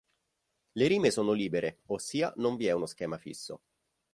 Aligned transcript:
Le 0.73 0.87
rime 0.87 1.11
sono 1.11 1.31
libere, 1.31 1.81
ossia 1.89 2.33
non 2.37 2.55
vi 2.55 2.65
è 2.65 2.71
uno 2.71 2.87
schema 2.87 3.19
fisso. 3.19 3.61